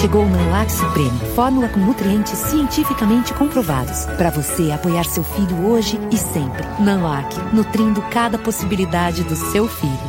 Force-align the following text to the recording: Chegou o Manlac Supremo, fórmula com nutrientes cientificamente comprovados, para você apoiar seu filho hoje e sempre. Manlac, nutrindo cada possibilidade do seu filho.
Chegou 0.00 0.22
o 0.22 0.30
Manlac 0.30 0.70
Supremo, 0.70 1.18
fórmula 1.34 1.68
com 1.70 1.80
nutrientes 1.80 2.38
cientificamente 2.38 3.34
comprovados, 3.34 4.06
para 4.16 4.30
você 4.30 4.70
apoiar 4.70 5.02
seu 5.02 5.24
filho 5.24 5.66
hoje 5.66 5.98
e 6.12 6.16
sempre. 6.16 6.64
Manlac, 6.78 7.36
nutrindo 7.52 8.00
cada 8.02 8.38
possibilidade 8.38 9.24
do 9.24 9.34
seu 9.34 9.66
filho. 9.66 10.07